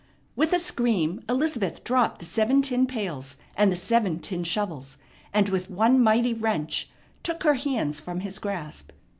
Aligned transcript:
With 0.35 0.51
a 0.51 0.57
scream 0.57 1.23
Elizabeth 1.29 1.83
dropped 1.83 2.17
the 2.17 2.25
seven 2.25 2.63
tin 2.63 2.87
pails 2.87 3.37
and 3.55 3.71
the 3.71 3.75
seven 3.75 4.17
tin 4.17 4.43
shovels, 4.43 4.97
and 5.31 5.47
with 5.49 5.69
one 5.69 6.01
mighty 6.01 6.33
wrench 6.33 6.89
took 7.21 7.43
her 7.43 7.53
hands 7.53 7.99
from 7.99 8.21
his 8.21 8.39
grasp. 8.39 8.91